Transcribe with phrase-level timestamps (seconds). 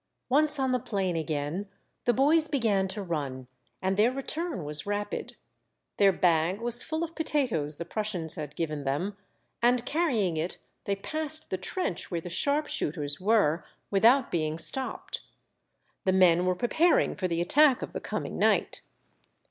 [0.29, 1.69] Once on the plain again,
[2.05, 3.45] the boys began to run,
[3.83, 5.35] and their return was rapid.
[5.97, 9.15] Their bag was full of potatoes the Prussians had given them,
[9.61, 14.57] and carry ing it they passed the trench where the sharp shooters were, without being
[14.57, 15.21] stopped.
[16.05, 18.81] The men wene preparing for the attack of the coming night.